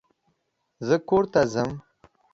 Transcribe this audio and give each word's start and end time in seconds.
زه 0.87 0.95
کورته 1.07 1.41
ځم. 1.53 1.71